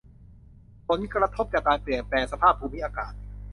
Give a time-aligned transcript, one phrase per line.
[0.87, 3.13] ผลกระทบจากการเปลี่ยนแปลงสภาพภูมิอากาศ